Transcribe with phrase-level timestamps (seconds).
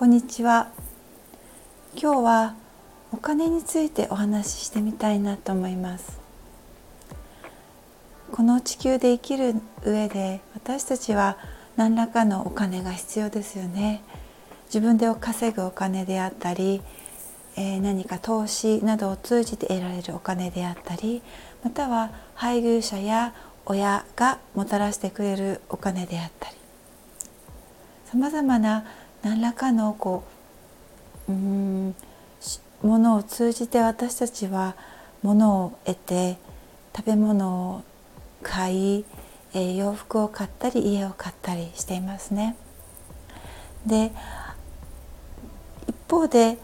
[0.00, 0.72] こんにちは。
[1.94, 2.54] 今日は
[3.12, 6.18] お金についてお話ししてみたいなと思います。
[8.32, 11.36] この地球で生きる上で私たちは
[11.76, 14.02] 何らかのお金が必要ですよね。
[14.68, 16.80] 自分で稼ぐお金であったり、
[17.58, 21.20] えー、何か投資などを通じて得られるお金であったり
[21.62, 23.34] または配偶者や
[23.66, 26.56] 親がもたらしてくれるお金であったり。
[28.06, 28.86] さまざまな
[29.22, 30.24] 何らかのこ
[31.28, 31.94] ううん
[32.82, 34.74] ものを通じて私たちは
[35.22, 36.38] ものを得て
[36.96, 37.82] 食べ物を
[38.42, 39.04] 買い、
[39.52, 42.56] えー、洋服を買ったり家を買ったりしていますね。
[43.86, 44.12] で
[45.86, 46.58] 一方で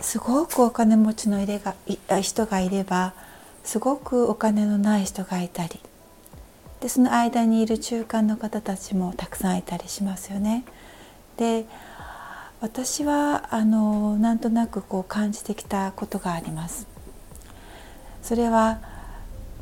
[0.00, 1.74] すごくお金持ちの入れが
[2.20, 3.14] 人がいれば
[3.62, 5.80] すごくお金のない人がいたり
[6.80, 10.64] でその間にいる中間の方たちもたくさんいたりしますよね。
[11.36, 11.66] で
[12.60, 16.86] 私はあのなんとなくこう感じてきたことがあります。
[18.22, 18.80] それは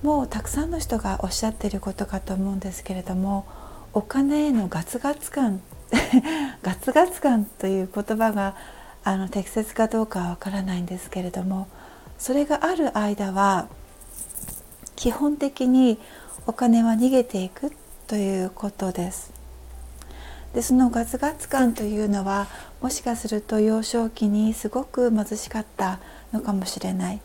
[0.02, 3.44] もうたくさんの人がおっしゃっていることかと思うんですけれども
[3.92, 5.60] お金へのガツガツ感
[6.62, 8.54] ガツガツ感という言葉が
[9.04, 11.66] あの適切かどうかはわからないんですけれども
[12.18, 13.66] それがある間は
[14.94, 15.98] 基本的に
[16.46, 17.72] お金は逃げていく
[18.06, 19.41] ということです。
[20.54, 22.46] でそのガツガツ感というのは
[22.80, 25.98] もしかすると幼少期にすごく貧しかった
[26.32, 27.20] のかもしれない。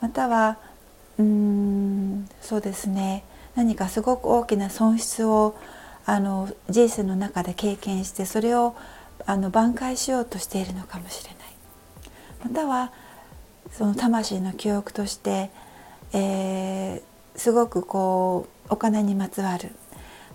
[0.00, 0.58] または
[1.18, 3.24] うーんそうですね。
[3.54, 5.54] 何かすごく大きな損失を
[6.06, 8.74] あの人生の中で経験してそれを
[9.26, 11.38] あの挽回しようとしているのかもしれない。
[12.44, 12.90] または
[13.72, 15.50] その魂の記憶として、
[16.12, 19.72] えー、すごくこうお金にまつわる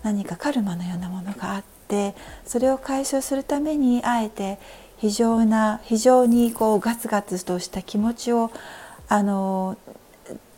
[0.03, 4.57] 何かカルマのようなものがあってってそれを解消するためにあえて
[4.97, 8.51] 非常な非常にこうガツガツとした気持ちを
[9.07, 9.77] あの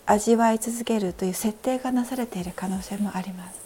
[0.06, 3.60] 味わい続けるという設定がなされている可能性もあります。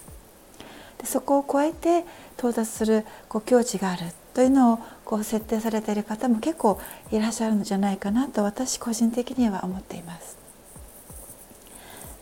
[0.98, 2.04] でそこを超えて
[2.38, 4.02] 到達するこう境地がある
[4.34, 6.80] というのをこう設定されている方も結構
[7.12, 10.41] いらっしゃるんじゃないかなと私個人的には思っています。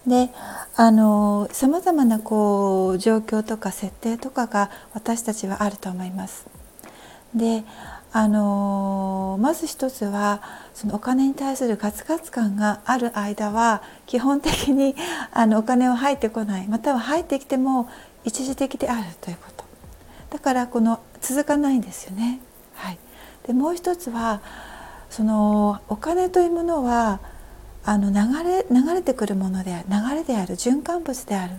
[0.08, 0.30] で
[0.76, 6.48] あのさまざまなこう状況とか設定とかが私たちはあると思います。
[7.36, 7.64] で
[8.12, 10.42] あのまず一つは
[10.74, 14.96] そのお金に対するガツガツ感がある間は基本的に
[15.32, 17.88] あのお金は入ってこないまたは入ってきても
[18.24, 19.64] 一時的であるということ
[20.32, 22.40] だからこの続かないんですよね。
[22.76, 23.00] はい、
[23.46, 24.42] でもう一つは
[25.10, 27.20] そのお金というものは
[27.90, 31.56] あの流れ流れてくるものである流れである循環物である。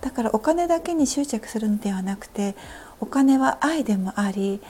[0.00, 2.54] だからお金だけに執着するのではなくて
[3.00, 4.60] お金は愛でもあり、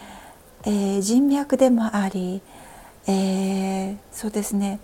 [0.64, 2.42] えー、人脈でもあり、
[3.06, 4.80] えー、そうですね。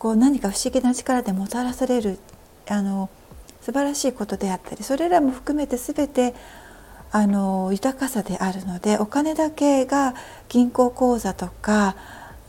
[0.00, 2.18] こう何か不思議な力でもたらされる
[2.68, 3.08] あの
[3.60, 6.34] 素晴らしいことであったりそれらも含めて全て
[7.12, 10.16] あの豊かさであるのでお金だけが
[10.48, 11.94] 銀行口座とか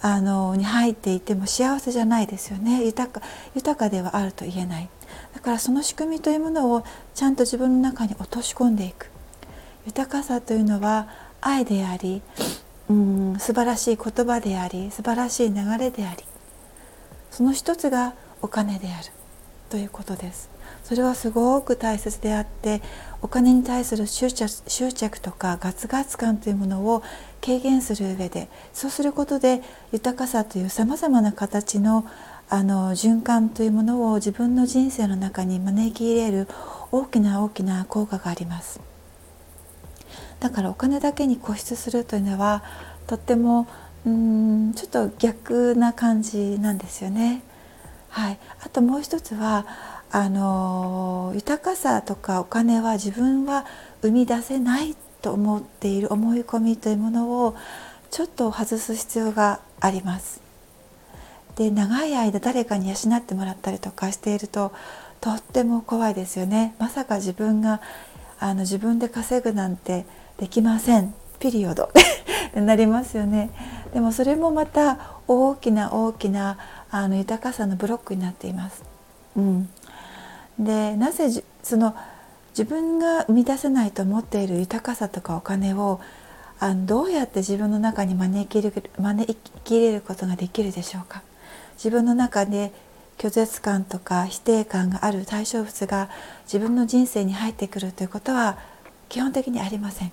[0.06, 2.84] あのに入っていても幸せじゃないですよね。
[2.84, 3.26] 豊か
[3.56, 4.90] 豊かではあると言えない。
[5.34, 6.84] だからその仕組みというものを
[7.16, 9.10] ちゃんと自分の中に落とし込んでいく。
[9.86, 11.08] 豊かさというのは
[11.40, 12.22] 愛であり
[12.90, 16.26] うん素晴らしい言葉であり素晴らしい流れであり。
[17.32, 19.10] その一つがお金である。
[19.74, 20.52] ということです
[20.84, 22.84] それはすごく大切であって
[23.24, 27.02] お金に対する執着執着とかガツガツ感というものを
[27.44, 32.06] 軽減する上でそうすることで豊かさというさまざまな形の
[32.50, 36.48] あの循環というものを自分の人生の中に招き入れる
[36.92, 38.80] 大きな大きな効果があります
[40.40, 42.62] だからお金だけに固執するというのは
[43.08, 43.68] とっても
[44.06, 47.42] うんちょっと逆な感じなんですよね。
[48.14, 49.66] はい、あともう一つは
[50.12, 53.66] あの豊かさとかお金は自分は
[54.04, 57.56] 生み出せないと思っている思い込みというものを
[58.12, 60.42] ちょっと外す必要があります。
[61.56, 64.74] で長い間誰かに養ってもらったりとかしていると
[65.20, 66.76] とっても怖いですよね。
[66.78, 67.82] まさか自分が
[68.40, 70.06] あの自分で稼ぐなんて
[70.38, 71.90] できませんピリオド
[72.54, 73.50] なりますよね。
[73.92, 76.60] でもそれもまた大きな大きな
[76.96, 78.84] あの豊かさのブロックになっています。
[79.36, 79.70] うん、
[80.60, 81.96] でなぜその
[82.52, 86.00] 自分が生み出せないと思っている豊かさとかお金を
[86.60, 91.24] あのどうやって自分の中に招き入れる招き入れることができるでしょうか。
[91.78, 92.72] 自分の中で
[93.18, 96.10] 拒絶感とか否定感がある対象物が
[96.46, 98.60] 自分の人生に入ってくるということは
[99.10, 100.12] 基本的にありません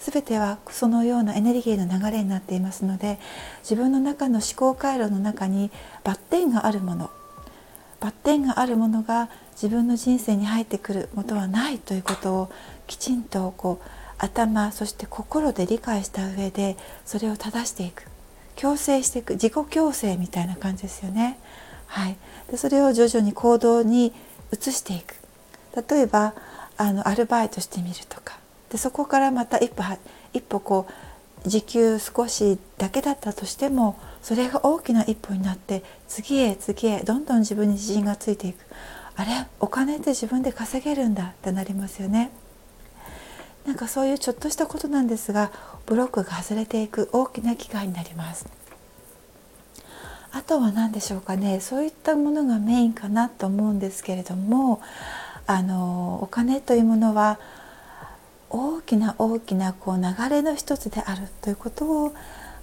[0.00, 3.18] 全てはそのようなエネルギーの流れになっていますので
[3.62, 5.70] 自分の中の思考回路の中に
[6.04, 7.10] バッテンがあるもの
[8.00, 12.50] バッテンがあるものが自分の人生に入ってくることはないということを
[12.86, 13.86] きちんとこう
[14.16, 18.04] 頭そして心で理解した上でそれを正していく。
[18.56, 19.34] 強制していく。
[19.34, 21.38] 自己強制みたいな感じですよね。
[21.86, 22.16] はい、
[22.50, 24.12] でそれを徐々に行動に
[24.52, 25.14] 移していく。
[25.88, 26.34] 例えば
[26.76, 28.39] あのアルバイトしてみるとか。
[28.70, 29.82] でそこからまた一歩
[30.32, 30.86] 一歩こ
[31.44, 38.58] う時給少しだけだったとしてもそれが大きな一歩になって次へ次へどんどん自分に自信がついていく
[39.16, 42.30] あれお金って自分で稼げるんだってなりますよね。
[43.66, 45.52] なんかそういうちょっとしたことなんですが
[45.84, 48.46] ブロックが外れていく大きな機会になります。
[50.32, 54.80] あとは何でしょうかねそういったものがメインかなと思うんですけれども
[55.46, 57.40] あのお金というものは
[58.50, 62.14] 大きな大きなこう流れの一つであるということを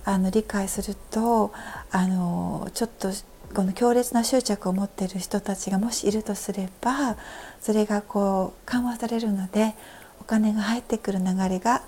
[0.04, 1.52] あの理解すると
[1.92, 3.10] あのちょっと
[3.54, 7.18] この強烈な執着を持っている人たちがもしいるとすれば
[7.62, 9.74] それがこう緩和されるので
[10.20, 11.82] お金が入ってくる流れが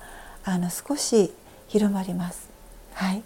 [0.44, 1.34] あの少し
[1.68, 2.50] 広まります。
[2.94, 3.24] はい、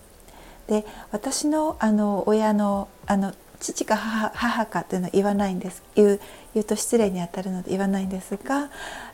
[0.67, 6.19] で私のあの親のあの父か母母かというのは言わないんです言う
[6.53, 8.69] 言うと失礼にあたるので言わないんですが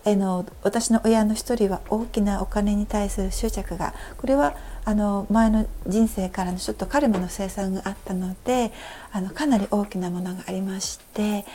[0.06, 4.56] あの私の親の一人は大きなお金に対する執着がこれは
[4.86, 8.72] あの前の人生からのちょっとカルマの生産があったので
[9.12, 11.46] あのかなり大きなものがありまして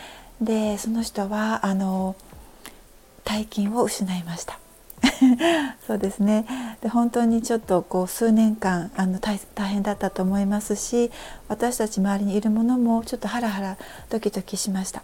[0.40, 2.16] でその人はあの
[3.24, 4.63] 大金を失いました。
[5.86, 6.46] そうですね
[6.80, 11.10] で本当にちょっとこう数年間あの大変だったと思いますし
[11.48, 13.76] 私たち周りにいるものもちょっとハラハラ
[14.10, 15.02] ドキドキしました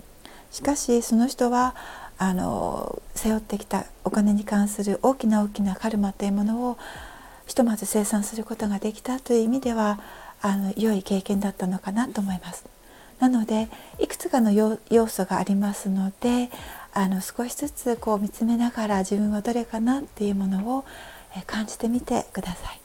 [0.50, 1.74] しかしその人は
[2.18, 6.78] あの背負ってきたお金に関する大きな大きなカルマというものを
[7.46, 9.98] ひとまず生産することができたという意味では
[10.42, 12.64] あの良い経験だったのかなと思います。
[13.20, 13.68] なので
[13.98, 16.50] いくつかの要素がありますので
[16.92, 20.84] あの少しずつこう見つめながら自分はどれかなっていうものを
[21.46, 22.79] 感じてみてください。